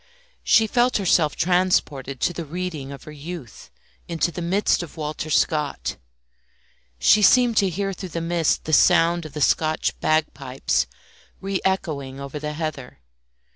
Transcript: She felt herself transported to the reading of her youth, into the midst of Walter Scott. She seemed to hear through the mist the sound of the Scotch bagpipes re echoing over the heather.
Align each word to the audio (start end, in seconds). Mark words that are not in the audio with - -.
She 0.43 0.65
felt 0.65 0.97
herself 0.97 1.35
transported 1.35 2.19
to 2.21 2.33
the 2.33 2.43
reading 2.43 2.91
of 2.91 3.03
her 3.03 3.11
youth, 3.11 3.69
into 4.07 4.31
the 4.31 4.41
midst 4.41 4.81
of 4.81 4.97
Walter 4.97 5.29
Scott. 5.29 5.97
She 6.97 7.21
seemed 7.21 7.55
to 7.57 7.69
hear 7.69 7.93
through 7.93 8.09
the 8.09 8.19
mist 8.19 8.63
the 8.65 8.73
sound 8.73 9.27
of 9.27 9.33
the 9.33 9.41
Scotch 9.41 9.99
bagpipes 9.99 10.87
re 11.39 11.61
echoing 11.63 12.19
over 12.19 12.39
the 12.39 12.53
heather. 12.53 12.99